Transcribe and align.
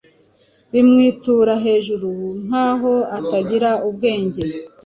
bimwitura 0.71 1.53
hejuru 1.65 2.09
nk’aho 2.45 2.93
atagira 3.17 3.69
ubwenge. 3.87 4.43